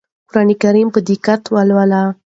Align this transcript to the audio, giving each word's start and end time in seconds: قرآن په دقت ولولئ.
قرآن 0.31 0.85
په 0.93 0.99
دقت 1.07 1.41
ولولئ. 1.53 2.03